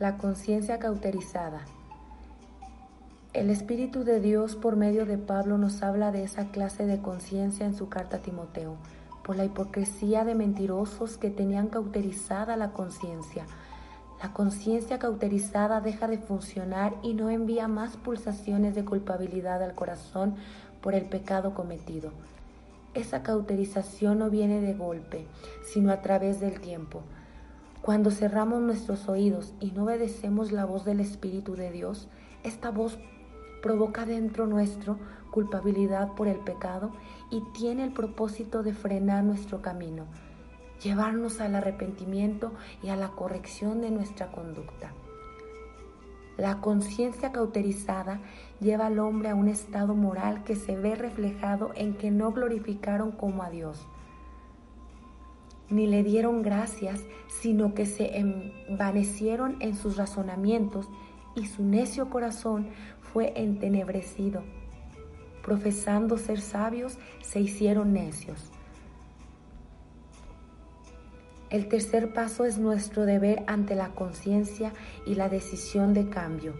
[0.00, 1.60] La conciencia cauterizada.
[3.32, 7.64] El Espíritu de Dios por medio de Pablo nos habla de esa clase de conciencia
[7.64, 8.74] en su carta a Timoteo,
[9.22, 13.46] por la hipocresía de mentirosos que tenían cauterizada la conciencia.
[14.20, 20.34] La conciencia cauterizada deja de funcionar y no envía más pulsaciones de culpabilidad al corazón
[20.82, 22.10] por el pecado cometido.
[22.94, 25.28] Esa cauterización no viene de golpe,
[25.72, 27.02] sino a través del tiempo.
[27.84, 32.08] Cuando cerramos nuestros oídos y no obedecemos la voz del Espíritu de Dios,
[32.42, 32.98] esta voz
[33.60, 34.98] provoca dentro nuestro
[35.30, 36.92] culpabilidad por el pecado
[37.30, 40.06] y tiene el propósito de frenar nuestro camino,
[40.82, 44.94] llevarnos al arrepentimiento y a la corrección de nuestra conducta.
[46.38, 48.18] La conciencia cauterizada
[48.60, 53.12] lleva al hombre a un estado moral que se ve reflejado en que no glorificaron
[53.12, 53.86] como a Dios
[55.70, 60.88] ni le dieron gracias, sino que se envanecieron en sus razonamientos
[61.34, 62.68] y su necio corazón
[63.00, 64.42] fue entenebrecido.
[65.42, 68.50] Profesando ser sabios, se hicieron necios.
[71.50, 74.72] El tercer paso es nuestro deber ante la conciencia
[75.06, 76.54] y la decisión de cambio.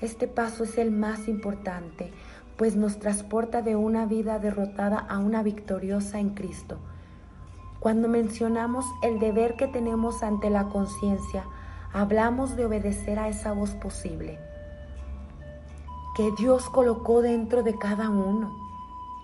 [0.00, 2.10] Este paso es el más importante,
[2.56, 6.78] pues nos transporta de una vida derrotada a una victoriosa en Cristo.
[7.80, 11.44] Cuando mencionamos el deber que tenemos ante la conciencia,
[11.92, 14.38] hablamos de obedecer a esa voz posible
[16.14, 18.54] que Dios colocó dentro de cada uno.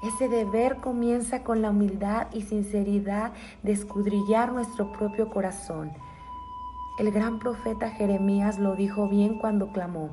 [0.03, 5.93] Ese deber comienza con la humildad y sinceridad de escudrillar nuestro propio corazón.
[6.99, 10.11] El gran profeta Jeremías lo dijo bien cuando clamó,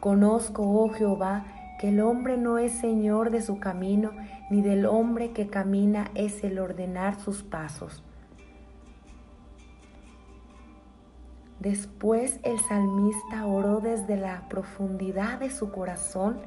[0.00, 1.44] Conozco, oh Jehová,
[1.80, 4.10] que el hombre no es señor de su camino,
[4.50, 8.02] ni del hombre que camina es el ordenar sus pasos.
[11.58, 16.40] Después el salmista oró desde la profundidad de su corazón,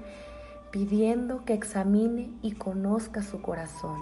[0.69, 3.99] pidiendo que examine y conozca su corazón,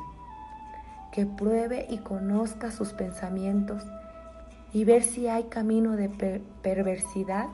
[1.14, 3.86] que pruebe y conozca sus pensamientos
[4.74, 6.10] y ver si hay camino de
[6.62, 7.48] perversidad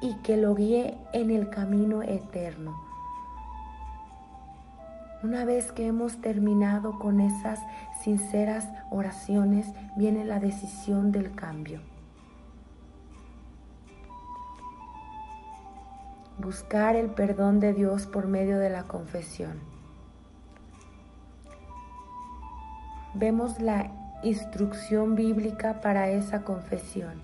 [0.00, 2.89] y que lo guíe en el camino eterno.
[5.22, 7.60] Una vez que hemos terminado con esas
[8.00, 11.80] sinceras oraciones, viene la decisión del cambio.
[16.38, 19.60] Buscar el perdón de Dios por medio de la confesión.
[23.12, 23.90] Vemos la
[24.22, 27.20] instrucción bíblica para esa confesión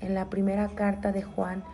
[0.00, 1.64] en la primera carta de Juan,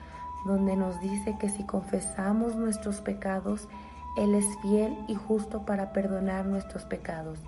[0.47, 3.69] donde nos dice que si confesamos nuestros pecados,
[4.16, 7.38] él es fiel y justo para perdonar nuestros pecados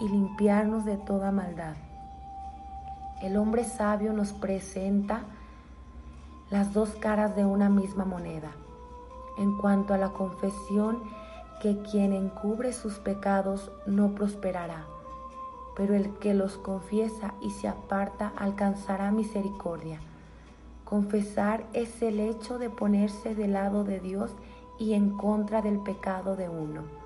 [0.00, 1.74] y limpiarnos de toda maldad.
[3.20, 5.22] El hombre sabio nos presenta
[6.50, 8.52] las dos caras de una misma moneda.
[9.38, 11.02] En cuanto a la confesión,
[11.60, 14.84] que quien encubre sus pecados no prosperará,
[15.76, 20.00] pero el que los confiesa y se aparta alcanzará misericordia.
[20.84, 24.51] Confesar es el hecho de ponerse del lado de Dios y
[24.90, 27.01] en contra del pecado de uno.